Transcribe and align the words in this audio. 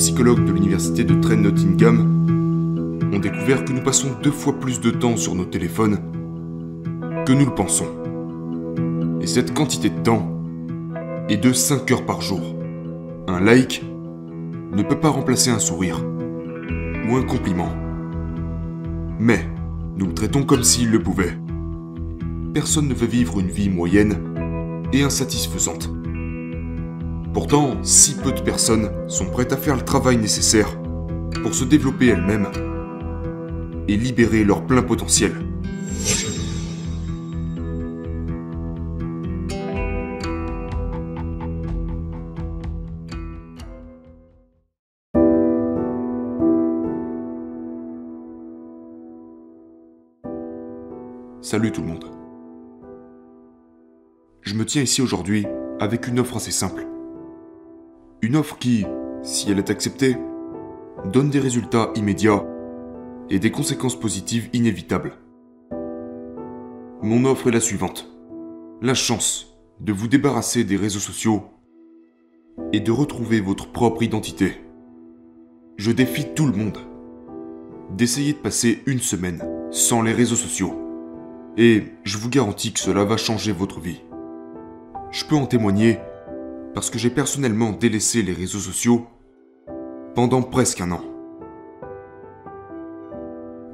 psychologues 0.00 0.46
de 0.46 0.52
l'université 0.52 1.04
de 1.04 1.12
Trent 1.12 1.36
Nottingham 1.36 3.10
ont 3.12 3.18
découvert 3.18 3.66
que 3.66 3.72
nous 3.74 3.82
passons 3.82 4.08
deux 4.22 4.30
fois 4.30 4.58
plus 4.58 4.80
de 4.80 4.90
temps 4.90 5.18
sur 5.18 5.34
nos 5.34 5.44
téléphones 5.44 5.98
que 7.26 7.32
nous 7.34 7.44
le 7.44 7.54
pensons. 7.54 7.90
Et 9.20 9.26
cette 9.26 9.52
quantité 9.52 9.90
de 9.90 10.00
temps 10.00 10.42
est 11.28 11.36
de 11.36 11.52
5 11.52 11.90
heures 11.90 12.06
par 12.06 12.22
jour. 12.22 12.40
Un 13.28 13.40
like 13.40 13.84
ne 14.72 14.82
peut 14.82 14.98
pas 14.98 15.10
remplacer 15.10 15.50
un 15.50 15.58
sourire 15.58 16.02
ou 17.06 17.16
un 17.16 17.22
compliment. 17.22 17.68
Mais 19.18 19.46
nous 19.98 20.06
le 20.06 20.14
traitons 20.14 20.44
comme 20.44 20.64
s'il 20.64 20.90
le 20.90 21.02
pouvait. 21.02 21.36
Personne 22.54 22.88
ne 22.88 22.94
veut 22.94 23.06
vivre 23.06 23.38
une 23.38 23.50
vie 23.50 23.68
moyenne 23.68 24.16
et 24.94 25.02
insatisfaisante. 25.02 25.90
Pourtant, 27.32 27.80
si 27.84 28.16
peu 28.16 28.32
de 28.32 28.40
personnes 28.40 28.90
sont 29.08 29.26
prêtes 29.26 29.52
à 29.52 29.56
faire 29.56 29.76
le 29.76 29.82
travail 29.82 30.16
nécessaire 30.16 30.76
pour 31.44 31.54
se 31.54 31.62
développer 31.62 32.08
elles-mêmes 32.08 32.48
et 33.86 33.96
libérer 33.96 34.42
leur 34.42 34.66
plein 34.66 34.82
potentiel. 34.82 35.32
Salut 51.40 51.70
tout 51.70 51.80
le 51.80 51.86
monde. 51.86 52.04
Je 54.42 54.54
me 54.54 54.64
tiens 54.64 54.82
ici 54.82 55.00
aujourd'hui 55.00 55.46
avec 55.78 56.08
une 56.08 56.18
offre 56.18 56.36
assez 56.36 56.50
simple. 56.50 56.86
Une 58.22 58.36
offre 58.36 58.58
qui, 58.58 58.84
si 59.22 59.50
elle 59.50 59.58
est 59.58 59.70
acceptée, 59.70 60.16
donne 61.06 61.30
des 61.30 61.40
résultats 61.40 61.90
immédiats 61.94 62.44
et 63.30 63.38
des 63.38 63.50
conséquences 63.50 63.98
positives 63.98 64.50
inévitables. 64.52 65.14
Mon 67.02 67.24
offre 67.24 67.48
est 67.48 67.52
la 67.52 67.60
suivante. 67.60 68.10
La 68.82 68.92
chance 68.92 69.56
de 69.80 69.92
vous 69.92 70.06
débarrasser 70.06 70.64
des 70.64 70.76
réseaux 70.76 71.00
sociaux 71.00 71.44
et 72.74 72.80
de 72.80 72.92
retrouver 72.92 73.40
votre 73.40 73.72
propre 73.72 74.02
identité. 74.02 74.52
Je 75.78 75.90
défie 75.90 76.26
tout 76.34 76.46
le 76.46 76.52
monde 76.52 76.78
d'essayer 77.96 78.34
de 78.34 78.38
passer 78.38 78.82
une 78.84 79.00
semaine 79.00 79.42
sans 79.70 80.02
les 80.02 80.12
réseaux 80.12 80.36
sociaux. 80.36 80.74
Et 81.56 81.84
je 82.04 82.18
vous 82.18 82.28
garantis 82.28 82.72
que 82.74 82.80
cela 82.80 83.04
va 83.04 83.16
changer 83.16 83.52
votre 83.52 83.80
vie. 83.80 84.02
Je 85.10 85.24
peux 85.24 85.36
en 85.36 85.46
témoigner 85.46 85.98
parce 86.74 86.90
que 86.90 86.98
j'ai 86.98 87.10
personnellement 87.10 87.72
délaissé 87.72 88.22
les 88.22 88.32
réseaux 88.32 88.58
sociaux 88.58 89.06
pendant 90.14 90.42
presque 90.42 90.80
un 90.80 90.92
an. 90.92 91.04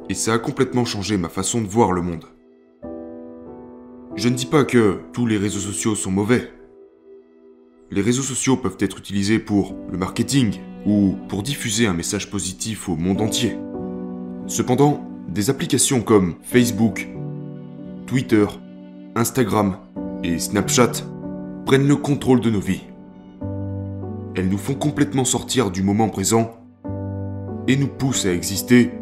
Et 0.08 0.14
ça 0.14 0.34
a 0.34 0.38
complètement 0.38 0.84
changé 0.84 1.16
ma 1.16 1.28
façon 1.28 1.60
de 1.60 1.66
voir 1.66 1.92
le 1.92 2.02
monde. 2.02 2.24
Je 4.14 4.28
ne 4.28 4.34
dis 4.34 4.46
pas 4.46 4.64
que 4.64 5.00
tous 5.12 5.26
les 5.26 5.36
réseaux 5.36 5.60
sociaux 5.60 5.94
sont 5.94 6.10
mauvais. 6.10 6.50
Les 7.90 8.00
réseaux 8.00 8.22
sociaux 8.22 8.56
peuvent 8.56 8.78
être 8.80 8.98
utilisés 8.98 9.38
pour 9.38 9.74
le 9.90 9.98
marketing 9.98 10.60
ou 10.86 11.16
pour 11.28 11.42
diffuser 11.42 11.86
un 11.86 11.92
message 11.92 12.30
positif 12.30 12.88
au 12.88 12.96
monde 12.96 13.20
entier. 13.20 13.58
Cependant, 14.46 15.04
des 15.28 15.50
applications 15.50 16.02
comme 16.02 16.36
Facebook, 16.42 17.08
Twitter, 18.06 18.46
Instagram 19.16 19.78
et 20.22 20.38
Snapchat 20.38 20.92
prennent 21.66 21.88
le 21.88 21.96
contrôle 21.96 22.40
de 22.40 22.48
nos 22.48 22.60
vies. 22.60 22.84
Elles 24.36 24.48
nous 24.48 24.56
font 24.56 24.76
complètement 24.76 25.24
sortir 25.24 25.72
du 25.72 25.82
moment 25.82 26.08
présent 26.08 26.60
et 27.66 27.76
nous 27.76 27.88
poussent 27.88 28.24
à 28.24 28.32
exister 28.32 28.92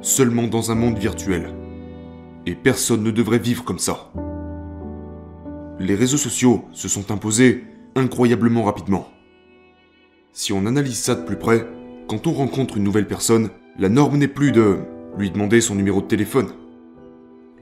seulement 0.00 0.46
dans 0.46 0.70
un 0.70 0.76
monde 0.76 0.96
virtuel. 0.96 1.52
Et 2.46 2.54
personne 2.54 3.02
ne 3.02 3.10
devrait 3.10 3.40
vivre 3.40 3.64
comme 3.64 3.80
ça. 3.80 4.12
Les 5.80 5.96
réseaux 5.96 6.16
sociaux 6.16 6.66
se 6.70 6.86
sont 6.86 7.10
imposés 7.10 7.64
incroyablement 7.96 8.62
rapidement. 8.62 9.08
Si 10.32 10.52
on 10.52 10.66
analyse 10.66 10.98
ça 10.98 11.16
de 11.16 11.24
plus 11.24 11.38
près, 11.38 11.66
quand 12.06 12.28
on 12.28 12.32
rencontre 12.32 12.76
une 12.76 12.84
nouvelle 12.84 13.08
personne, 13.08 13.50
la 13.76 13.88
norme 13.88 14.18
n'est 14.18 14.28
plus 14.28 14.52
de 14.52 14.78
lui 15.18 15.32
demander 15.32 15.60
son 15.60 15.74
numéro 15.74 16.00
de 16.00 16.06
téléphone. 16.06 16.46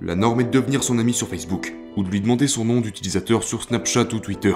La 0.00 0.16
norme 0.16 0.41
est 0.41 0.44
de 0.44 0.50
devenir 0.50 0.82
son 0.82 0.98
ami 0.98 1.12
sur 1.12 1.28
Facebook 1.28 1.75
ou 1.97 2.03
de 2.03 2.08
lui 2.08 2.20
demander 2.20 2.48
son 2.48 2.64
nom 2.64 2.80
d'utilisateur 2.80 3.42
sur 3.42 3.62
Snapchat 3.62 4.12
ou 4.12 4.19
Twitter. 4.19 4.54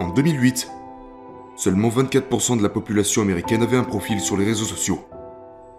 En 0.00 0.10
2008, 0.10 0.68
seulement 1.56 1.88
24% 1.88 2.58
de 2.58 2.62
la 2.62 2.68
population 2.68 3.22
américaine 3.22 3.62
avait 3.62 3.76
un 3.76 3.84
profil 3.84 4.20
sur 4.20 4.36
les 4.36 4.44
réseaux 4.44 4.64
sociaux. 4.64 5.04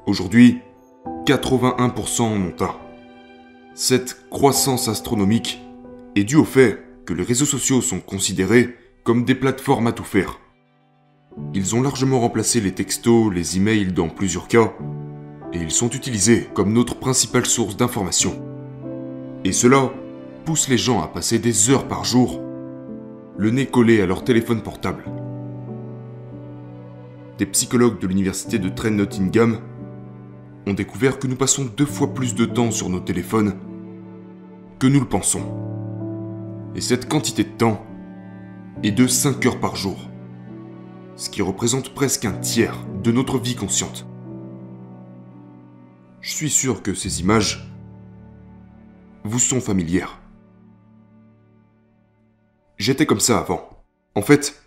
Aujourd'hui, 0.06 0.62
81% 1.25 2.22
en 2.22 2.42
ont 2.42 2.56
un. 2.62 2.75
Cette 3.75 4.30
croissance 4.30 4.88
astronomique 4.88 5.62
est 6.16 6.24
due 6.24 6.38
au 6.38 6.46
fait 6.46 6.80
que 7.06 7.13
les 7.13 7.24
réseaux 7.24 7.46
sociaux 7.46 7.81
sont 7.81 8.00
considérés 8.00 8.75
comme 9.03 9.25
des 9.25 9.36
plateformes 9.36 9.88
à 9.88 9.92
tout 9.92 10.03
faire. 10.03 10.40
Ils 11.53 11.75
ont 11.75 11.81
largement 11.81 12.19
remplacé 12.19 12.62
les 12.62 12.72
textos, 12.72 13.34
les 13.34 13.58
emails 13.58 13.92
dans 13.92 14.09
plusieurs 14.09 14.47
cas, 14.47 14.74
et 15.53 15.58
ils 15.58 15.72
sont 15.72 15.90
utilisés 15.90 16.50
comme 16.53 16.74
notre 16.74 16.96
principale 16.96 17.46
source 17.46 17.78
d'information. 17.78 18.41
Et 19.44 19.52
cela 19.52 19.91
pousse 20.46 20.68
les 20.68 20.78
gens 20.78 21.02
à 21.02 21.08
passer 21.08 21.40
des 21.40 21.69
heures 21.69 21.88
par 21.88 22.03
jour, 22.03 22.41
le 23.38 23.52
nez 23.52 23.68
collé 23.68 24.02
à 24.02 24.06
leur 24.06 24.24
téléphone 24.24 24.62
portable. 24.62 25.06
Des 27.38 27.46
psychologues 27.46 28.00
de 28.00 28.08
l'université 28.08 28.59
de 28.59 28.69
Trent 28.69 28.92
Nottingham 28.92 29.59
ont 30.68 30.74
découvert 30.74 31.19
que 31.19 31.28
nous 31.28 31.36
passons 31.36 31.66
deux 31.66 31.86
fois 31.86 32.13
plus 32.13 32.36
de 32.36 32.46
temps 32.46 32.72
sur 32.72 32.90
nos 32.90 33.00
téléphones 33.00 33.53
que 34.80 34.88
nous 34.88 35.00
le 35.00 35.08
pensons. 35.08 35.44
Et 36.75 36.81
cette 36.81 37.08
quantité 37.08 37.44
de 37.44 37.50
temps 37.50 37.86
est 38.81 38.92
de 38.92 39.08
5 39.08 39.46
heures 39.46 39.59
par 39.59 39.75
jour, 39.75 39.97
ce 41.16 41.30
qui 41.30 41.42
représente 41.42 41.94
presque 41.94 42.25
un 42.25 42.34
tiers 42.34 42.78
de 43.03 43.12
notre 43.12 43.38
vie 43.38 43.56
consciente. 43.56 44.08
Je 46.23 46.31
suis 46.31 46.50
sûr 46.50 46.81
que 46.81 46.94
ces 46.94 47.19
images 47.19 47.69
vous 49.25 49.39
sont 49.39 49.59
familières. 49.59 50.22
J'étais 52.78 53.06
comme 53.06 53.19
ça 53.19 53.39
avant. 53.39 53.84
En 54.16 54.22
fait, 54.22 54.63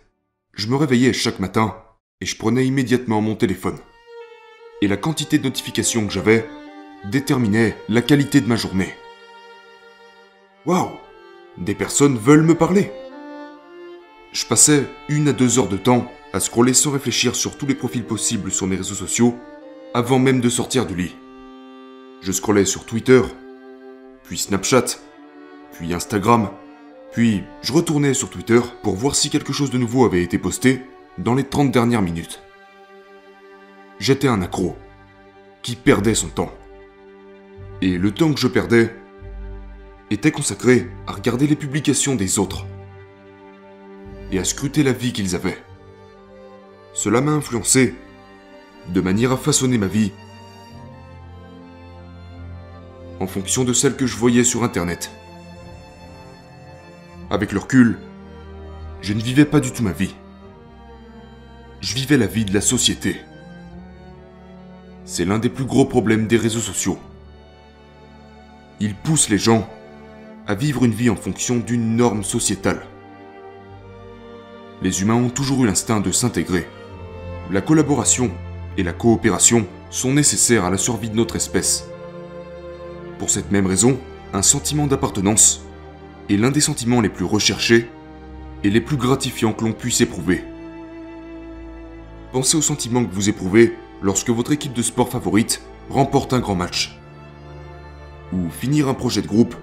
je 0.53 0.67
me 0.67 0.75
réveillais 0.75 1.13
chaque 1.13 1.39
matin 1.39 1.75
et 2.21 2.27
je 2.27 2.37
prenais 2.37 2.67
immédiatement 2.67 3.21
mon 3.21 3.35
téléphone. 3.35 3.79
Et 4.83 4.87
la 4.87 4.97
quantité 4.97 5.39
de 5.39 5.45
notifications 5.45 6.05
que 6.05 6.13
j'avais 6.13 6.47
déterminait 7.05 7.75
la 7.89 8.03
qualité 8.03 8.39
de 8.39 8.47
ma 8.47 8.55
journée. 8.55 8.93
Waouh 10.67 10.91
Des 11.57 11.73
personnes 11.73 12.19
veulent 12.19 12.45
me 12.45 12.55
parler 12.55 12.91
Je 14.31 14.45
passais 14.45 14.83
une 15.09 15.29
à 15.29 15.33
deux 15.33 15.57
heures 15.57 15.69
de 15.69 15.77
temps 15.77 16.11
à 16.33 16.39
scroller 16.39 16.75
sans 16.75 16.91
réfléchir 16.91 17.35
sur 17.35 17.57
tous 17.57 17.65
les 17.65 17.73
profils 17.73 18.05
possibles 18.05 18.51
sur 18.51 18.67
mes 18.67 18.75
réseaux 18.75 18.93
sociaux 18.93 19.35
avant 19.95 20.19
même 20.19 20.39
de 20.39 20.49
sortir 20.49 20.85
du 20.85 20.95
lit. 20.95 21.15
Je 22.21 22.31
scrollais 22.31 22.65
sur 22.65 22.85
Twitter, 22.85 23.21
puis 24.23 24.37
Snapchat, 24.37 24.85
puis 25.73 25.93
Instagram, 25.93 26.49
puis 27.11 27.43
je 27.61 27.73
retournais 27.73 28.13
sur 28.13 28.29
Twitter 28.29 28.59
pour 28.83 28.95
voir 28.95 29.15
si 29.15 29.29
quelque 29.29 29.53
chose 29.53 29.71
de 29.71 29.77
nouveau 29.77 30.05
avait 30.05 30.23
été 30.23 30.37
posté 30.37 30.81
dans 31.17 31.35
les 31.35 31.43
30 31.43 31.71
dernières 31.71 32.01
minutes. 32.01 32.41
J'étais 33.99 34.27
un 34.27 34.41
accro, 34.41 34.75
qui 35.61 35.75
perdait 35.75 36.15
son 36.15 36.29
temps. 36.29 36.53
Et 37.81 37.97
le 37.97 38.11
temps 38.11 38.33
que 38.33 38.39
je 38.39 38.47
perdais 38.47 38.93
était 40.09 40.31
consacré 40.31 40.89
à 41.05 41.13
regarder 41.13 41.47
les 41.47 41.55
publications 41.55 42.15
des 42.15 42.39
autres 42.39 42.65
et 44.31 44.39
à 44.39 44.43
scruter 44.43 44.83
la 44.83 44.93
vie 44.93 45.13
qu'ils 45.13 45.35
avaient. 45.35 45.57
Cela 46.93 47.21
m'a 47.21 47.31
influencé 47.31 47.95
de 48.89 49.01
manière 49.01 49.31
à 49.31 49.37
façonner 49.37 49.77
ma 49.77 49.87
vie 49.87 50.11
en 53.27 53.29
fonction 53.29 53.65
de 53.65 53.73
celle 53.73 53.97
que 53.97 54.05
je 54.07 54.15
voyais 54.15 54.45
sur 54.45 54.63
Internet. 54.63 55.11
Avec 57.29 57.51
le 57.51 57.59
recul, 57.59 57.99
je 59.01 59.11
ne 59.11 59.21
vivais 59.21 59.43
pas 59.43 59.59
du 59.59 59.73
tout 59.73 59.83
ma 59.83 59.91
vie. 59.91 60.15
Je 61.81 61.93
vivais 61.93 62.15
la 62.15 62.25
vie 62.25 62.45
de 62.45 62.53
la 62.53 62.61
société. 62.61 63.17
C'est 65.03 65.25
l'un 65.25 65.39
des 65.39 65.49
plus 65.49 65.65
gros 65.65 65.83
problèmes 65.83 66.25
des 66.25 66.37
réseaux 66.37 66.61
sociaux. 66.61 66.97
Ils 68.79 68.95
poussent 68.95 69.27
les 69.27 69.37
gens 69.37 69.67
à 70.47 70.55
vivre 70.55 70.85
une 70.85 70.93
vie 70.93 71.09
en 71.09 71.17
fonction 71.17 71.57
d'une 71.57 71.97
norme 71.97 72.23
sociétale. 72.23 72.85
Les 74.81 75.01
humains 75.01 75.15
ont 75.15 75.29
toujours 75.29 75.65
eu 75.65 75.67
l'instinct 75.67 75.99
de 75.99 76.13
s'intégrer. 76.13 76.65
La 77.51 77.59
collaboration 77.59 78.31
et 78.77 78.83
la 78.83 78.93
coopération 78.93 79.67
sont 79.89 80.13
nécessaires 80.13 80.63
à 80.63 80.69
la 80.69 80.77
survie 80.77 81.09
de 81.09 81.17
notre 81.17 81.35
espèce. 81.35 81.89
Pour 83.19 83.29
cette 83.29 83.51
même 83.51 83.65
raison, 83.65 83.99
un 84.33 84.41
sentiment 84.41 84.85
d'appartenance 84.85 85.61
est 86.29 86.37
l'un 86.37 86.51
des 86.51 86.61
sentiments 86.61 87.01
les 87.01 87.09
plus 87.09 87.25
recherchés 87.25 87.89
et 88.63 88.69
les 88.69 88.81
plus 88.81 88.97
gratifiants 88.97 89.53
que 89.53 89.63
l'on 89.63 89.73
puisse 89.73 90.01
éprouver. 90.01 90.43
pensez 92.31 92.57
au 92.57 92.61
sentiment 92.61 93.03
que 93.03 93.13
vous 93.13 93.29
éprouvez 93.29 93.73
lorsque 94.03 94.29
votre 94.29 94.51
équipe 94.51 94.73
de 94.73 94.81
sport 94.81 95.09
favorite 95.09 95.61
remporte 95.89 96.33
un 96.33 96.39
grand 96.39 96.55
match. 96.55 96.99
Ou 98.33 98.49
finir 98.49 98.87
un 98.87 98.93
projet 98.93 99.21
de 99.21 99.27
groupe 99.27 99.55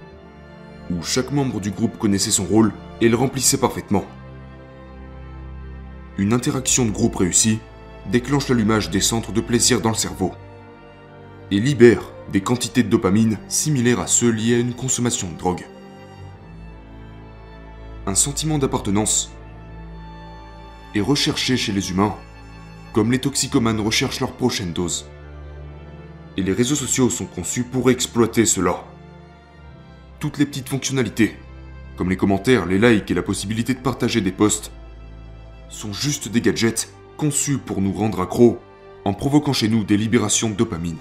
où 0.91 1.01
chaque 1.01 1.31
membre 1.31 1.61
du 1.61 1.71
groupe 1.71 1.97
connaissait 1.97 2.31
son 2.31 2.45
rôle 2.45 2.73
et 3.01 3.09
le 3.09 3.15
remplissait 3.15 3.57
parfaitement. 3.57 4.05
Une 6.17 6.33
interaction 6.33 6.85
de 6.85 6.91
groupe 6.91 7.15
réussie 7.15 7.59
déclenche 8.11 8.49
l'allumage 8.49 8.89
des 8.89 9.01
centres 9.01 9.31
de 9.31 9.41
plaisir 9.41 9.81
dans 9.81 9.89
le 9.89 9.95
cerveau 9.95 10.31
et 11.51 11.59
libère 11.59 12.11
des 12.31 12.41
quantités 12.41 12.83
de 12.83 12.89
dopamine 12.89 13.37
similaires 13.47 13.99
à 13.99 14.07
ceux 14.07 14.31
liés 14.31 14.55
à 14.55 14.59
une 14.59 14.73
consommation 14.73 15.29
de 15.31 15.37
drogue. 15.37 15.65
Un 18.07 18.15
sentiment 18.15 18.57
d'appartenance 18.57 19.31
est 20.93 21.01
recherché 21.01 21.57
chez 21.57 21.71
les 21.71 21.91
humains, 21.91 22.15
comme 22.93 23.11
les 23.11 23.19
toxicomanes 23.19 23.79
recherchent 23.79 24.19
leur 24.19 24.31
prochaine 24.31 24.73
dose. 24.73 25.05
Et 26.37 26.43
les 26.43 26.53
réseaux 26.53 26.75
sociaux 26.75 27.09
sont 27.09 27.25
conçus 27.25 27.63
pour 27.63 27.89
exploiter 27.89 28.45
cela. 28.45 28.83
Toutes 30.19 30.37
les 30.37 30.45
petites 30.45 30.69
fonctionnalités, 30.69 31.35
comme 31.97 32.09
les 32.09 32.17
commentaires, 32.17 32.65
les 32.65 32.79
likes 32.79 33.09
et 33.11 33.15
la 33.15 33.21
possibilité 33.21 33.73
de 33.73 33.79
partager 33.79 34.21
des 34.21 34.31
posts, 34.31 34.71
sont 35.69 35.93
juste 35.93 36.27
des 36.27 36.41
gadgets 36.41 36.93
conçus 37.17 37.57
pour 37.57 37.81
nous 37.81 37.93
rendre 37.93 38.21
accros 38.21 38.59
en 39.05 39.13
provoquant 39.13 39.53
chez 39.53 39.67
nous 39.67 39.83
des 39.83 39.97
libérations 39.97 40.49
de 40.49 40.55
dopamine. 40.55 40.97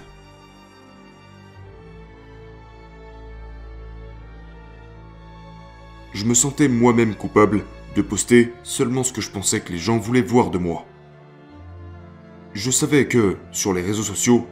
Je 6.15 6.25
me 6.27 6.35
sentais 6.35 6.69
moi-même 6.69 7.17
coupable 7.17 7.65
de 7.97 8.03
poster 8.03 8.53
seulement 8.63 9.03
ce 9.03 9.13
que 9.13 9.21
je 9.21 9.31
pensais 9.31 9.61
que 9.61 9.73
les 9.73 9.79
gens 9.79 9.99
voulaient 9.99 10.23
voir 10.23 10.51
de 10.51 10.59
moi. 10.59 10.87
Je 12.55 12.71
savais 12.71 13.09
que, 13.09 13.37
sur 13.51 13.75
les 13.75 13.83
réseaux 13.83 14.05
sociaux, 14.05 14.47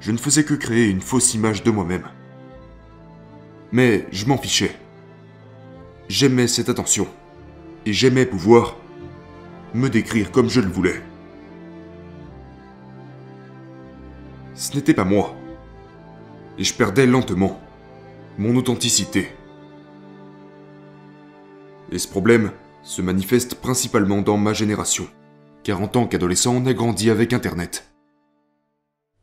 je 0.00 0.10
ne 0.10 0.18
faisais 0.18 0.44
que 0.44 0.54
créer 0.54 0.88
une 0.88 1.00
fausse 1.00 1.34
image 1.34 1.62
de 1.62 1.70
moi-même. 1.70 2.08
Mais 3.70 4.06
je 4.10 4.26
m'en 4.26 4.36
fichais. 4.36 4.76
J'aimais 6.08 6.48
cette 6.48 6.68
attention. 6.68 7.06
Et 7.84 7.92
j'aimais 7.92 8.26
pouvoir 8.26 8.76
me 9.72 9.88
décrire 9.88 10.32
comme 10.32 10.50
je 10.50 10.60
le 10.60 10.68
voulais. 10.68 11.00
Ce 14.54 14.74
n'était 14.74 14.94
pas 14.94 15.04
moi. 15.04 15.32
Et 16.58 16.64
je 16.64 16.74
perdais 16.74 17.06
lentement 17.06 17.60
mon 18.36 18.56
authenticité. 18.56 19.30
Et 21.92 21.98
ce 21.98 22.08
problème 22.08 22.50
se 22.82 23.02
manifeste 23.02 23.56
principalement 23.56 24.22
dans 24.22 24.36
ma 24.36 24.52
génération, 24.52 25.08
car 25.62 25.80
en 25.82 25.88
tant 25.88 26.06
qu'adolescent, 26.06 26.54
on 26.54 26.66
a 26.66 26.72
grandi 26.72 27.10
avec 27.10 27.32
Internet. 27.32 27.92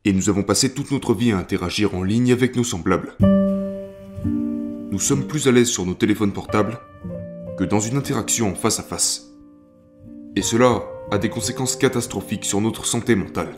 Et 0.05 0.13
nous 0.13 0.29
avons 0.29 0.43
passé 0.43 0.73
toute 0.73 0.91
notre 0.91 1.13
vie 1.13 1.31
à 1.31 1.37
interagir 1.37 1.95
en 1.95 2.03
ligne 2.03 2.31
avec 2.31 2.55
nos 2.55 2.63
semblables. 2.63 3.15
Nous 4.91 4.99
sommes 4.99 5.27
plus 5.27 5.47
à 5.47 5.51
l'aise 5.51 5.69
sur 5.69 5.85
nos 5.85 5.93
téléphones 5.93 6.33
portables 6.33 6.77
que 7.57 7.63
dans 7.63 7.79
une 7.79 7.97
interaction 7.97 8.53
face 8.53 8.79
à 8.79 8.83
face. 8.83 9.29
Et 10.35 10.41
cela 10.41 10.83
a 11.11 11.17
des 11.17 11.29
conséquences 11.29 11.75
catastrophiques 11.75 12.45
sur 12.45 12.59
notre 12.59 12.85
santé 12.85 13.15
mentale. 13.15 13.55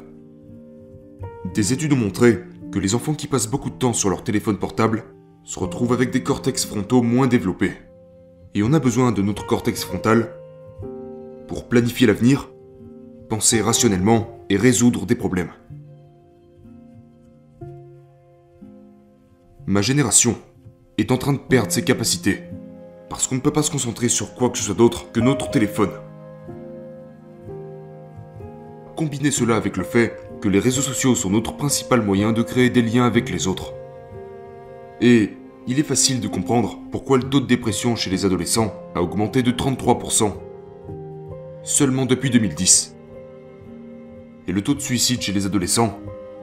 Des 1.53 1.73
études 1.73 1.93
ont 1.93 1.97
montré 1.97 2.43
que 2.71 2.79
les 2.79 2.95
enfants 2.95 3.13
qui 3.13 3.27
passent 3.27 3.49
beaucoup 3.49 3.69
de 3.69 3.77
temps 3.77 3.93
sur 3.93 4.09
leur 4.09 4.23
téléphone 4.23 4.57
portable 4.57 5.03
se 5.43 5.59
retrouvent 5.59 5.93
avec 5.93 6.11
des 6.11 6.23
cortex 6.23 6.65
frontaux 6.65 7.01
moins 7.01 7.27
développés 7.27 7.73
et 8.55 8.63
on 8.63 8.71
a 8.71 8.79
besoin 8.79 9.11
de 9.11 9.21
notre 9.21 9.45
cortex 9.45 9.83
frontal 9.83 10.31
pour 11.47 11.67
planifier 11.67 12.07
l'avenir, 12.07 12.49
penser 13.29 13.61
rationnellement 13.61 14.39
et 14.49 14.55
résoudre 14.55 15.05
des 15.05 15.15
problèmes. 15.15 15.51
Ma 19.67 19.81
génération 19.81 20.37
est 20.97 21.11
en 21.11 21.17
train 21.17 21.33
de 21.33 21.37
perdre 21.37 21.71
ses 21.71 21.83
capacités 21.83 22.43
parce 23.09 23.27
qu'on 23.27 23.35
ne 23.35 23.41
peut 23.41 23.51
pas 23.51 23.61
se 23.61 23.71
concentrer 23.71 24.07
sur 24.07 24.33
quoi 24.35 24.49
que 24.49 24.57
ce 24.57 24.63
soit 24.63 24.75
d'autre 24.75 25.11
que 25.11 25.19
notre 25.19 25.51
téléphone. 25.51 25.91
Combinez 28.95 29.31
cela 29.31 29.57
avec 29.57 29.75
le 29.75 29.83
fait 29.83 30.17
que 30.39 30.47
les 30.47 30.59
réseaux 30.59 30.81
sociaux 30.81 31.15
sont 31.15 31.29
notre 31.29 31.57
principal 31.57 32.01
moyen 32.01 32.31
de 32.31 32.41
créer 32.41 32.69
des 32.69 32.81
liens 32.81 33.05
avec 33.05 33.29
les 33.29 33.47
autres. 33.47 33.73
Et 35.01 35.33
il 35.67 35.79
est 35.79 35.83
facile 35.83 36.19
de 36.19 36.27
comprendre 36.27 36.79
pourquoi 36.91 37.17
le 37.17 37.23
taux 37.23 37.39
de 37.39 37.47
dépression 37.47 37.95
chez 37.95 38.09
les 38.09 38.25
adolescents 38.25 38.73
a 38.93 39.01
augmenté 39.01 39.41
de 39.41 39.51
33% 39.51 40.31
seulement 41.63 42.05
depuis 42.05 42.29
2010. 42.29 42.95
Et 44.47 44.51
le 44.51 44.61
taux 44.61 44.75
de 44.75 44.79
suicide 44.79 45.21
chez 45.21 45.31
les 45.31 45.47
adolescents 45.47 45.97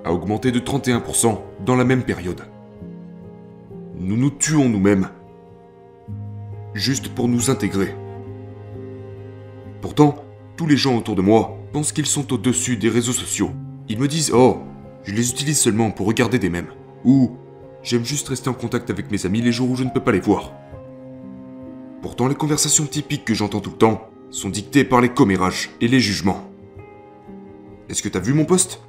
a 0.05 0.13
augmenté 0.13 0.51
de 0.51 0.59
31% 0.59 1.39
dans 1.65 1.77
la 1.77 1.85
même 1.85 2.03
période. 2.03 2.43
Nous 3.97 4.17
nous 4.17 4.31
tuons 4.31 4.69
nous-mêmes, 4.69 5.09
juste 6.75 7.09
pour 7.09 7.29
nous 7.29 7.51
intégrer. 7.51 7.95
Pourtant, 9.81 10.17
tous 10.57 10.67
les 10.67 10.77
gens 10.77 10.97
autour 10.97 11.15
de 11.15 11.23
moi 11.23 11.57
pensent 11.73 11.93
qu'ils 11.93 12.07
sont 12.07 12.33
au-dessus 12.33 12.77
des 12.77 12.89
réseaux 12.89 13.13
sociaux. 13.13 13.51
Ils 13.89 14.01
me 14.01 14.09
disent 14.09 14.33
Oh, 14.35 14.59
je 15.05 15.15
les 15.15 15.31
utilise 15.31 15.61
seulement 15.61 15.93
pour 15.93 16.09
regarder 16.09 16.41
des 16.41 16.51
mèmes. 16.51 16.73
Ou 17.05 17.37
J'aime 17.83 18.05
juste 18.05 18.29
rester 18.29 18.49
en 18.49 18.55
contact 18.55 18.91
avec 18.91 19.11
mes 19.11 19.27
amis 19.27 19.41
les 19.41 19.51
jours 19.51 19.71
où 19.71 19.77
je 19.77 19.83
ne 19.83 19.91
peux 19.91 20.01
pas 20.01 20.13
les 20.13 20.21
voir. 20.21 20.53
Pourtant, 22.01 22.29
les 22.29 22.35
conversations 22.35 22.87
typiques 22.87 23.25
que 23.25 23.35
j'entends 23.35 23.61
tout 23.61 23.71
le 23.71 23.77
temps 23.77 24.09
sont 24.31 24.51
dictées 24.51 24.85
par 24.85 25.01
les 25.01 25.09
commérages 25.09 25.71
et 25.81 25.89
les 25.89 26.01
jugements. 26.01 26.45
Est-ce 27.89 28.03
que 28.03 28.09
t'as 28.09 28.21
vu 28.21 28.35
mon 28.35 28.45
post? 28.45 28.81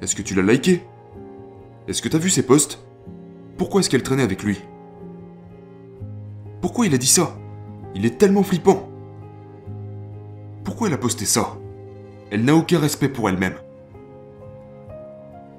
Est-ce 0.00 0.14
que 0.14 0.22
tu 0.22 0.34
l'as 0.34 0.42
liké? 0.42 0.82
Est-ce 1.88 2.00
que 2.00 2.08
t'as 2.08 2.18
vu 2.18 2.30
ses 2.30 2.42
posts? 2.42 2.80
Pourquoi 3.58 3.80
est-ce 3.80 3.90
qu'elle 3.90 4.02
traînait 4.02 4.22
avec 4.22 4.42
lui? 4.42 4.60
Pourquoi 6.62 6.86
il 6.86 6.94
a 6.94 6.98
dit 6.98 7.06
ça? 7.06 7.36
Il 7.94 8.06
est 8.06 8.18
tellement 8.18 8.42
flippant. 8.42 8.88
Pourquoi 10.64 10.88
elle 10.88 10.94
a 10.94 10.98
posté 10.98 11.26
ça? 11.26 11.58
Elle 12.30 12.44
n'a 12.44 12.54
aucun 12.54 12.78
respect 12.78 13.08
pour 13.08 13.28
elle-même. 13.28 13.56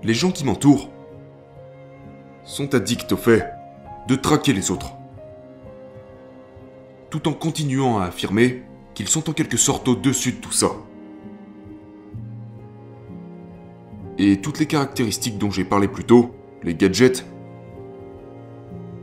Les 0.03 0.13
gens 0.13 0.31
qui 0.31 0.45
m'entourent 0.45 0.89
sont 2.43 2.73
addicts 2.75 3.11
au 3.11 3.17
fait 3.17 3.45
de 4.07 4.15
traquer 4.15 4.53
les 4.53 4.71
autres. 4.71 4.93
Tout 7.09 7.27
en 7.27 7.33
continuant 7.33 7.99
à 7.99 8.05
affirmer 8.05 8.63
qu'ils 8.93 9.07
sont 9.07 9.29
en 9.29 9.33
quelque 9.33 9.57
sorte 9.57 9.87
au-dessus 9.87 10.33
de 10.33 10.37
tout 10.37 10.51
ça. 10.51 10.71
Et 14.17 14.39
toutes 14.41 14.59
les 14.59 14.65
caractéristiques 14.65 15.37
dont 15.37 15.51
j'ai 15.51 15.63
parlé 15.63 15.87
plus 15.87 16.03
tôt, 16.03 16.31
les 16.63 16.75
gadgets, 16.75 17.25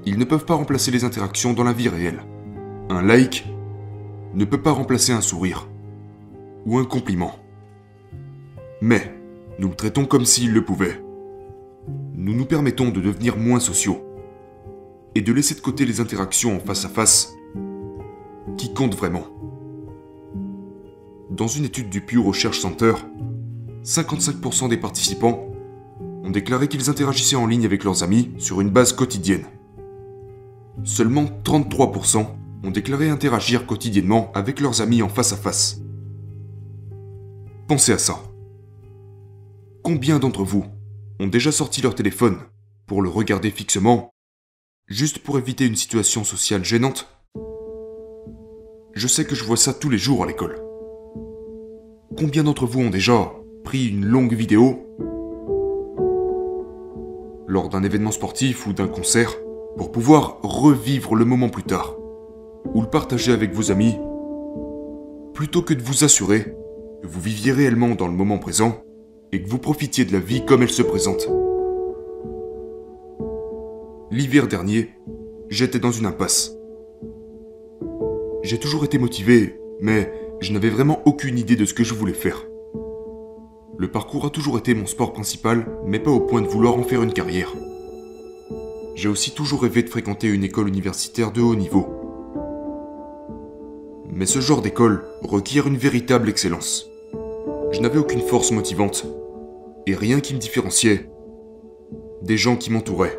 ils 0.05 0.19
ne 0.19 0.25
peuvent 0.25 0.45
pas 0.45 0.55
remplacer 0.55 0.91
les 0.91 1.05
interactions 1.05 1.53
dans 1.53 1.65
la 1.65 1.73
vie 1.73 1.89
réelle. 1.89 2.23
Un 2.89 3.03
like 3.03 3.47
ne 4.35 4.45
peut 4.45 4.63
pas 4.63 4.73
remplacer 4.73 5.13
un 5.13 5.21
sourire 5.21 5.69
ou 6.67 6.79
un 6.79 6.85
compliment. 6.85 7.35
Mais 8.81 9.15
nous 9.59 9.69
le 9.69 9.75
traitons 9.75 10.05
comme 10.05 10.25
s'il 10.25 10.53
le 10.53 10.65
pouvait 10.65 11.01
nous 12.19 12.35
nous 12.35 12.47
permettons 12.47 12.91
de 12.91 13.01
devenir 13.01 13.37
moins 13.37 13.61
sociaux 13.61 14.05
et 15.15 15.21
de 15.21 15.33
laisser 15.33 15.55
de 15.55 15.61
côté 15.61 15.87
les 15.87 16.01
interactions 16.01 16.57
en 16.57 16.59
face 16.59 16.85
à 16.85 16.89
face 16.89 17.33
qui 18.57 18.75
comptent 18.75 18.97
vraiment. 18.97 19.23
Dans 21.31 21.47
une 21.47 21.65
étude 21.65 21.91
du 21.91 22.01
Pew 22.01 22.19
Research 22.21 22.59
Center, 22.59 22.95
55% 23.85 24.69
des 24.69 24.77
participants 24.77 25.47
ont 26.25 26.31
déclaré 26.31 26.67
qu'ils 26.67 26.91
interagissaient 26.91 27.37
en 27.37 27.47
ligne 27.47 27.65
avec 27.65 27.85
leurs 27.85 28.03
amis 28.03 28.33
sur 28.39 28.61
une 28.61 28.71
base 28.71 28.93
quotidienne. 28.93 29.45
Seulement 30.83 31.27
33% 31.45 32.27
ont 32.65 32.71
déclaré 32.73 33.11
interagir 33.11 33.65
quotidiennement 33.65 34.33
avec 34.35 34.59
leurs 34.59 34.83
amis 34.83 35.03
en 35.03 35.09
face 35.09 35.33
à 35.33 35.37
face. 35.37 35.81
Pensez 37.69 37.93
à 37.93 37.99
ça. 37.99 38.17
Combien 39.85 40.19
d'entre 40.19 40.43
vous 40.43 40.65
ont 41.21 41.27
déjà 41.27 41.51
sorti 41.51 41.83
leur 41.83 41.95
téléphone 41.95 42.39
pour 42.87 43.03
le 43.03 43.09
regarder 43.09 43.51
fixement, 43.51 44.11
juste 44.87 45.19
pour 45.19 45.39
éviter 45.39 45.67
une 45.67 45.77
situation 45.77 46.25
sociale 46.25 46.65
gênante 46.65 47.09
Je 48.95 49.09
sais 49.09 49.25
que 49.25 49.35
je 49.35 49.45
vois 49.45 49.57
ça 49.57 49.75
tous 49.75 49.91
les 49.91 49.99
jours 49.99 50.23
à 50.23 50.27
l'école. 50.27 50.61
Combien 52.17 52.45
d'entre 52.45 52.67
vous 52.67 52.81
ont 52.81 52.91
déjà 52.91 53.33
pris 53.65 53.89
une 53.89 54.05
longue 54.05 54.35
vidéo 54.35 54.85
lors 57.47 57.69
d'un 57.69 57.83
événement 57.83 58.13
sportif 58.13 58.67
ou 58.67 58.73
d'un 58.73 58.89
concert 58.89 59.35
pour 59.77 59.93
pouvoir 59.93 60.39
revivre 60.43 61.15
le 61.15 61.25
moment 61.25 61.49
plus 61.49 61.63
tard 61.63 61.97
ou 62.75 62.83
le 62.83 62.91
partager 62.91 63.33
avec 63.33 63.53
vos 63.53 63.71
amis? 63.71 63.97
Plutôt 65.35 65.63
que 65.63 65.75
de 65.75 65.83
vous 65.83 66.05
assurer 66.05 66.55
que 67.03 67.07
vous 67.07 67.21
viviez 67.21 67.53
réellement 67.53 67.95
dans 67.95 68.09
le 68.09 68.15
moment 68.15 68.39
présent 68.39 68.83
et 69.33 69.43
que 69.43 69.49
vous 69.49 69.59
profitiez 69.59 70.05
de 70.05 70.13
la 70.13 70.21
vie 70.21 70.45
comme 70.45 70.63
elle 70.63 70.71
se 70.71 70.83
présente. 70.83 71.29
L'hiver 74.11 74.49
dernier, 74.49 74.91
j'étais 75.51 75.79
dans 75.79 75.93
une 75.93 76.07
impasse. 76.07 76.55
J'ai 78.43 78.59
toujours 78.59 78.85
été 78.85 78.99
motivé, 78.99 79.61
mais 79.81 80.11
je 80.41 80.53
n'avais 80.53 80.71
vraiment 80.71 81.03
aucune 81.05 81.39
idée 81.39 81.57
de 81.57 81.65
ce 81.65 81.75
que 81.75 81.85
je 81.85 81.95
voulais 81.95 82.15
faire. 82.15 82.47
Le 83.77 83.91
parcours 83.91 84.27
a 84.27 84.31
toujours 84.31 84.59
été 84.59 84.75
mon 84.75 84.87
sport 84.87 85.13
principal, 85.13 85.67
mais 85.85 85.99
pas 85.99 86.11
au 86.11 86.21
point 86.21 86.41
de 86.41 86.49
vouloir 86.49 86.77
en 86.77 86.83
faire 86.83 87.03
une 87.03 87.13
carrière. 87.13 87.53
J'ai 88.95 89.09
aussi 89.09 89.33
toujours 89.33 89.63
rêvé 89.63 89.83
de 89.83 89.91
fréquenter 89.91 90.27
une 90.29 90.43
école 90.43 90.69
universitaire 90.69 91.31
de 91.31 91.41
haut 91.41 91.55
niveau. 91.55 91.87
Mais 94.11 94.27
ce 94.27 94.41
genre 94.41 94.63
d'école 94.63 95.05
requiert 95.23 95.69
une 95.69 95.77
véritable 95.77 96.29
excellence. 96.29 96.91
Je 97.71 97.81
n'avais 97.81 97.99
aucune 97.99 98.23
force 98.23 98.51
motivante, 98.51 99.07
et 99.89 99.95
rien 99.95 100.21
qui 100.21 100.35
me 100.35 100.39
différenciait 100.39 101.09
des 102.21 102.37
gens 102.37 102.57
qui 102.57 102.71
m'entouraient. 102.71 103.19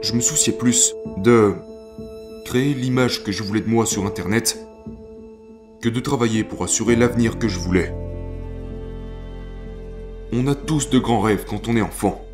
Je 0.00 0.14
me 0.14 0.20
souciais 0.20 0.54
plus 0.54 0.94
de 1.18 1.52
créer 2.46 2.72
l'image 2.72 3.22
que 3.22 3.32
je 3.32 3.42
voulais 3.42 3.60
de 3.60 3.68
moi 3.68 3.84
sur 3.84 4.06
Internet 4.06 4.58
que 5.82 5.90
de 5.90 6.00
travailler 6.00 6.42
pour 6.42 6.64
assurer 6.64 6.96
l'avenir 6.96 7.38
que 7.38 7.48
je 7.48 7.58
voulais. 7.58 7.94
On 10.32 10.46
a 10.46 10.54
tous 10.54 10.88
de 10.88 10.98
grands 10.98 11.20
rêves 11.20 11.44
quand 11.46 11.68
on 11.68 11.76
est 11.76 11.82
enfant. 11.82 12.24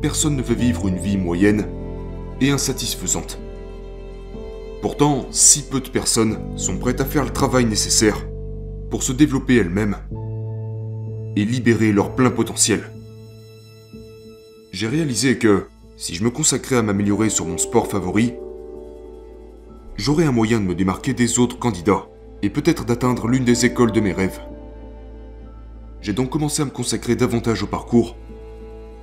Personne 0.00 0.36
ne 0.36 0.42
veut 0.42 0.54
vivre 0.54 0.86
une 0.86 0.98
vie 0.98 1.18
moyenne 1.18 1.66
et 2.40 2.50
insatisfaisante. 2.50 3.40
Pourtant, 4.80 5.26
si 5.32 5.62
peu 5.62 5.80
de 5.80 5.88
personnes 5.88 6.38
sont 6.56 6.78
prêtes 6.78 7.00
à 7.00 7.04
faire 7.04 7.24
le 7.24 7.30
travail 7.30 7.64
nécessaire 7.64 8.24
pour 8.90 9.02
se 9.02 9.12
développer 9.12 9.56
elles-mêmes 9.56 9.96
et 11.36 11.44
libérer 11.44 11.92
leur 11.92 12.14
plein 12.14 12.30
potentiel. 12.30 12.90
J'ai 14.72 14.88
réalisé 14.88 15.38
que 15.38 15.66
si 15.96 16.14
je 16.14 16.24
me 16.24 16.30
consacrais 16.30 16.76
à 16.76 16.82
m'améliorer 16.82 17.28
sur 17.28 17.46
mon 17.46 17.58
sport 17.58 17.86
favori, 17.88 18.34
j'aurais 19.96 20.24
un 20.24 20.32
moyen 20.32 20.60
de 20.60 20.64
me 20.64 20.74
démarquer 20.74 21.12
des 21.12 21.38
autres 21.38 21.58
candidats 21.58 22.06
et 22.42 22.50
peut-être 22.50 22.84
d'atteindre 22.84 23.28
l'une 23.28 23.44
des 23.44 23.66
écoles 23.66 23.92
de 23.92 24.00
mes 24.00 24.12
rêves. 24.12 24.40
J'ai 26.00 26.12
donc 26.12 26.30
commencé 26.30 26.62
à 26.62 26.64
me 26.64 26.70
consacrer 26.70 27.16
davantage 27.16 27.62
au 27.62 27.66
parcours 27.66 28.16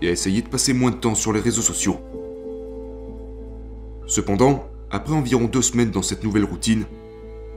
et 0.02 0.08
à 0.08 0.12
essayer 0.12 0.42
de 0.42 0.50
passer 0.50 0.74
moins 0.74 0.92
de 0.92 0.96
temps 0.96 1.16
sur 1.16 1.34
les 1.34 1.40
réseaux 1.40 1.62
sociaux. 1.62 1.98
Cependant, 4.08 4.66
après 4.90 5.14
environ 5.14 5.46
deux 5.46 5.62
semaines 5.62 5.92
dans 5.92 6.02
cette 6.02 6.24
nouvelle 6.24 6.46
routine, 6.46 6.86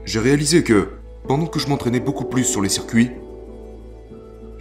j'ai 0.05 0.19
réalisé 0.19 0.63
que, 0.63 0.89
pendant 1.27 1.47
que 1.47 1.59
je 1.59 1.67
m'entraînais 1.67 1.99
beaucoup 1.99 2.25
plus 2.25 2.43
sur 2.43 2.61
les 2.61 2.69
circuits, 2.69 3.11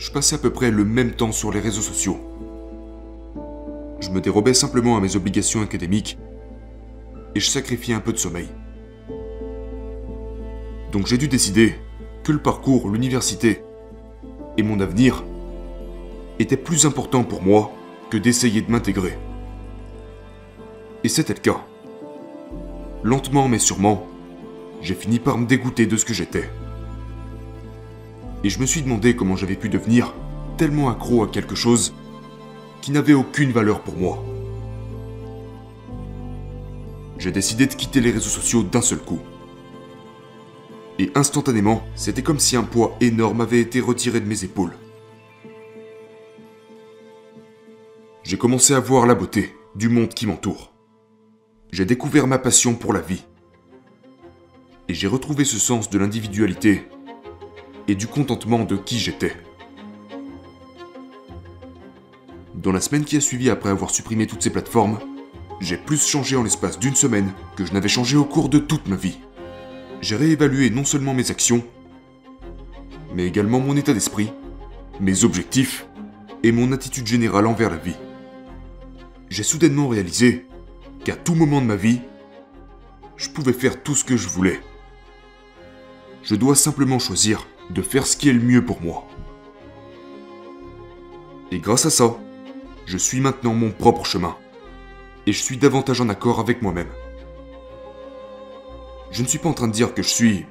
je 0.01 0.11
passais 0.11 0.35
à 0.35 0.39
peu 0.39 0.51
près 0.51 0.71
le 0.71 0.87
même 0.87 1.13
temps 1.13 1.31
sur 1.31 1.53
les 1.53 1.61
réseaux 1.61 1.83
sociaux. 1.83 2.19
Je 4.01 4.09
me 4.09 4.23
dérobais 4.23 4.55
simplement 4.55 4.97
à 4.97 5.01
mes 5.01 5.15
obligations 5.15 5.61
académiques 5.61 6.19
et 7.35 7.41
je 7.41 7.51
sacrifiais 7.51 7.95
un 7.95 8.01
peu 8.01 8.15
de 8.15 8.17
sommeil. 8.17 8.49
Donc 10.91 11.07
j'ai 11.07 11.19
dû 11.19 11.29
décider 11.29 11.75
que 12.25 12.33
le 12.33 12.41
parcours, 12.41 12.89
l'université 12.89 13.63
et 14.57 14.63
mon 14.63 14.81
avenir 14.81 15.23
étaient 16.39 16.57
plus 16.57 16.87
importants 16.87 17.25
pour 17.25 17.43
moi 17.43 17.71
que 18.09 18.17
d'essayer 18.17 18.63
de 18.63 18.71
m'intégrer. 18.71 19.19
Et 21.05 21.11
c'était 21.11 21.35
le 21.35 21.41
cas. 21.41 21.61
Lentement 23.03 23.49
mais 23.49 23.59
sûrement, 23.59 24.07
j'ai 24.81 24.95
fini 24.95 25.19
par 25.19 25.37
me 25.37 25.47
dégoûter 25.47 25.85
de 25.85 25.99
ce 25.99 26.07
que 26.07 26.15
j'étais. 26.15 26.49
Et 28.43 28.49
je 28.49 28.59
me 28.59 28.67
suis 28.67 28.83
demandé 28.83 29.15
comment 29.15 29.37
j'avais 29.37 29.57
pu 29.57 29.69
devenir 29.69 30.15
tellement 30.57 30.89
accro 30.91 31.23
à 31.23 31.29
quelque 31.29 31.55
chose 31.55 31.95
qui 32.81 32.91
n'avait 32.93 33.13
aucune 33.13 33.53
valeur 33.53 33.83
pour 33.83 33.97
moi. 33.97 34.25
J'ai 37.19 37.33
décidé 37.33 37.67
de 37.67 37.75
quitter 37.75 38.01
les 38.01 38.11
réseaux 38.11 38.31
sociaux 38.31 38.63
d'un 38.63 38.81
seul 38.81 38.99
coup. 38.99 39.21
Et 40.99 41.11
instantanément, 41.15 41.83
c'était 41.95 42.23
comme 42.23 42.39
si 42.39 42.57
un 42.57 42.63
poids 42.63 42.97
énorme 43.01 43.43
avait 43.43 43.61
été 43.61 43.81
retiré 43.81 44.21
de 44.21 44.27
mes 44.27 44.45
épaules. 44.45 44.73
J'ai 48.23 48.39
commencé 48.39 48.75
à 48.75 48.81
voir 48.81 49.07
la 49.07 49.15
beauté 49.15 49.55
du 49.75 49.89
monde 49.89 50.11
qui 50.11 50.27
m'entoure. 50.27 50.73
J'ai 51.73 51.85
découvert 51.85 52.27
ma 52.27 52.39
passion 52.39 52.75
pour 52.75 52.93
la 52.93 53.01
vie. 53.01 53.25
Et 54.89 54.95
j'ai 54.95 55.07
retrouvé 55.07 55.45
ce 55.45 55.59
sens 55.59 55.91
de 55.91 55.99
l'individualité 55.99 56.89
et 57.91 57.97
du 57.97 58.07
contentement 58.07 58.61
de 58.61 58.77
qui 58.77 59.01
j'étais. 59.01 59.35
Dans 62.55 62.71
la 62.71 62.81
semaine 62.81 63.05
qui 63.05 63.17
a 63.17 63.21
suivi 63.21 63.51
après 63.51 63.71
avoir 63.71 63.91
supprimé 63.91 64.29
toutes 64.29 64.43
ces 64.43 64.51
plateformes, 64.51 65.01
j'ai 65.61 65.77
plus 65.77 66.07
changé 66.07 66.37
en 66.37 66.45
l'espace 66.45 66.79
d'une 66.79 66.95
semaine 66.95 67.33
que 67.57 67.67
je 67.67 67.73
n'avais 67.73 67.89
changé 67.89 68.17
au 68.17 68.25
cours 68.25 68.49
de 68.49 68.61
toute 68.61 68.87
ma 68.87 68.95
vie. 68.95 69.19
J'ai 70.03 70.15
réévalué 70.15 70.71
non 70.71 70.85
seulement 70.85 71.15
mes 71.15 71.33
actions, 71.33 71.65
mais 73.13 73.27
également 73.27 73.59
mon 73.59 73.77
état 73.77 73.93
d'esprit, 73.93 74.31
mes 75.01 75.25
objectifs 75.25 75.89
et 76.45 76.53
mon 76.53 76.71
attitude 76.71 77.09
générale 77.09 77.49
envers 77.49 77.71
la 77.71 77.77
vie. 77.77 77.97
J'ai 79.31 79.43
soudainement 79.43 79.89
réalisé 79.89 80.47
qu'à 81.05 81.17
tout 81.17 81.35
moment 81.35 81.61
de 81.61 81.67
ma 81.67 81.77
vie, 81.77 82.03
je 83.17 83.31
pouvais 83.31 83.53
faire 83.53 83.83
tout 83.83 83.97
ce 83.97 84.05
que 84.05 84.17
je 84.17 84.29
voulais. 84.29 84.61
Je 86.23 86.37
dois 86.37 86.55
simplement 86.55 87.01
choisir 87.01 87.49
de 87.71 87.83
faire 87.83 88.07
ce 88.07 88.17
qui 88.17 88.29
est 88.29 88.33
le 88.33 88.41
mieux 88.41 88.65
pour 88.65 88.83
moi. 88.83 89.07
Et 91.53 91.59
grâce 91.59 91.87
à 91.87 91.91
ça, 91.91 92.17
je 92.87 92.99
suis 92.99 93.21
maintenant 93.21 93.55
mon 93.55 93.71
propre 93.71 94.05
chemin. 94.05 94.37
Et 95.27 95.33
je 95.33 95.43
suis 95.43 95.57
davantage 95.57 96.01
en 96.01 96.09
accord 96.09 96.41
avec 96.41 96.63
moi-même. 96.63 96.91
Je 99.11 99.23
ne 99.23 99.29
suis 99.29 99.39
pas 99.39 99.49
en 99.49 99.55
train 99.55 99.69
de 99.69 99.73
dire 99.73 99.95
que 99.95 100.03
je 100.03 100.09
suis... 100.09 100.47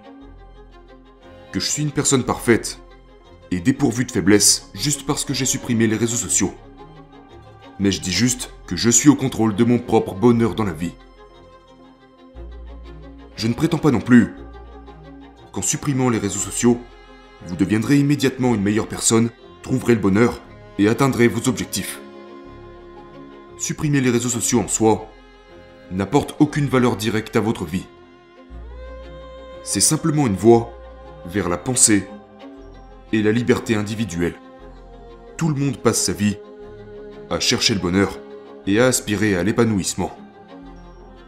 que 1.51 1.59
je 1.59 1.69
suis 1.69 1.83
une 1.83 1.91
personne 1.91 2.23
parfaite 2.23 2.79
et 3.51 3.59
dépourvue 3.59 4.05
de 4.05 4.11
faiblesse 4.11 4.69
juste 4.73 5.05
parce 5.05 5.25
que 5.25 5.33
j'ai 5.33 5.45
supprimé 5.45 5.87
les 5.87 5.95
réseaux 5.95 6.17
sociaux. 6.17 6.53
Mais 7.79 7.91
je 7.91 8.01
dis 8.01 8.11
juste 8.11 8.53
que 8.67 8.75
je 8.75 8.89
suis 8.89 9.09
au 9.09 9.15
contrôle 9.15 9.55
de 9.55 9.63
mon 9.63 9.79
propre 9.79 10.13
bonheur 10.13 10.53
dans 10.53 10.65
la 10.65 10.73
vie. 10.73 10.93
Je 13.37 13.47
ne 13.47 13.53
prétends 13.53 13.77
pas 13.77 13.91
non 13.91 14.01
plus 14.01 14.35
qu'en 15.53 15.61
supprimant 15.61 16.09
les 16.09 16.19
réseaux 16.19 16.39
sociaux, 16.39 16.79
vous 17.45 17.55
deviendrez 17.55 17.97
immédiatement 17.97 18.55
une 18.55 18.61
meilleure 18.61 18.87
personne, 18.87 19.29
trouverez 19.61 19.95
le 19.95 20.01
bonheur 20.01 20.41
et 20.77 20.87
atteindrez 20.87 21.27
vos 21.27 21.47
objectifs 21.49 21.99
supprimer 23.59 24.01
les 24.01 24.09
réseaux 24.09 24.29
sociaux 24.29 24.61
en 24.61 24.67
soi 24.67 25.11
n'apporte 25.91 26.35
aucune 26.39 26.67
valeur 26.67 26.95
directe 26.95 27.35
à 27.35 27.41
votre 27.41 27.65
vie. 27.65 27.85
C'est 29.63 29.81
simplement 29.81 30.27
une 30.27 30.35
voie 30.35 30.71
vers 31.25 31.49
la 31.49 31.57
pensée 31.57 32.07
et 33.11 33.21
la 33.21 33.31
liberté 33.31 33.75
individuelle. 33.75 34.35
Tout 35.37 35.49
le 35.49 35.55
monde 35.55 35.77
passe 35.77 36.01
sa 36.01 36.13
vie 36.13 36.37
à 37.29 37.39
chercher 37.39 37.73
le 37.73 37.81
bonheur 37.81 38.17
et 38.65 38.79
à 38.79 38.87
aspirer 38.87 39.35
à 39.35 39.43
l'épanouissement. 39.43 40.15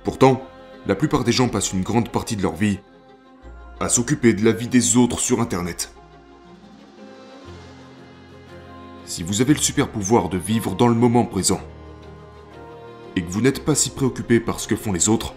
Pourtant, 0.04 0.44
la 0.88 0.96
plupart 0.96 1.24
des 1.24 1.32
gens 1.32 1.50
passent 1.50 1.74
une 1.74 1.84
grande 1.84 2.10
partie 2.10 2.36
de 2.36 2.42
leur 2.42 2.56
vie 2.56 2.80
à 3.80 3.90
s'occuper 3.90 4.34
de 4.34 4.46
la 4.46 4.52
vie 4.52 4.68
des 4.68 4.96
autres 4.96 5.20
sur 5.20 5.42
Internet. 5.42 5.94
Si 9.12 9.24
vous 9.24 9.42
avez 9.42 9.54
le 9.54 9.60
super 9.60 9.90
pouvoir 9.90 10.30
de 10.30 10.38
vivre 10.38 10.74
dans 10.74 10.88
le 10.88 10.96
moment 10.96 11.26
présent, 11.26 11.60
et 13.18 13.22
que 13.22 13.30
vous 13.30 13.42
n'êtes 13.42 13.66
pas 13.66 13.76
si 13.76 13.90
préoccupé 13.90 14.40
par 14.40 14.62
ce 14.62 14.70
que 14.70 14.78
font 14.78 14.94
les 14.94 15.10
autres, 15.10 15.34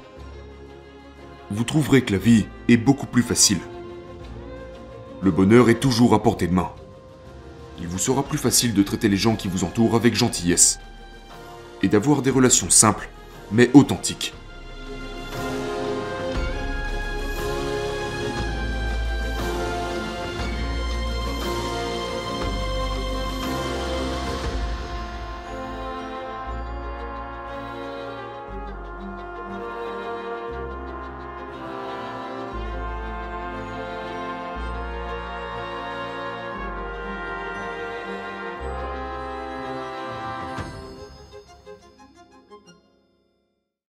vous 1.50 1.64
trouverez 1.64 2.02
que 2.02 2.12
la 2.12 2.20
vie 2.20 2.46
est 2.68 2.76
beaucoup 2.76 3.06
plus 3.06 3.24
facile. 3.24 3.58
Le 5.22 5.32
bonheur 5.32 5.70
est 5.70 5.80
toujours 5.80 6.14
à 6.14 6.22
portée 6.22 6.46
de 6.46 6.52
main. 6.52 6.70
Il 7.80 7.88
vous 7.88 7.98
sera 7.98 8.22
plus 8.22 8.38
facile 8.38 8.74
de 8.74 8.82
traiter 8.84 9.08
les 9.08 9.16
gens 9.16 9.34
qui 9.34 9.48
vous 9.48 9.64
entourent 9.64 9.96
avec 9.96 10.14
gentillesse 10.14 10.78
et 11.82 11.88
d'avoir 11.88 12.22
des 12.22 12.30
relations 12.30 12.70
simples 12.70 13.10
mais 13.50 13.70
authentiques. 13.74 14.34